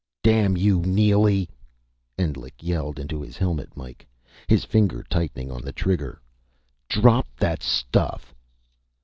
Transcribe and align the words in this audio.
"Damn 0.23 0.57
you, 0.57 0.79
Neely!" 0.81 1.47
Endlich 2.17 2.55
yelled 2.63 2.97
into 2.97 3.21
his 3.21 3.37
helmet 3.37 3.77
mike, 3.77 4.07
his 4.47 4.65
finger 4.65 5.03
tightening 5.07 5.51
on 5.51 5.61
the 5.61 5.71
trigger. 5.71 6.19
"Drop 6.89 7.27
that 7.37 7.61
stuff!" 7.61 8.33